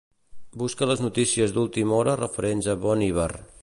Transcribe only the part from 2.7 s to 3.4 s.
a Bon Iver.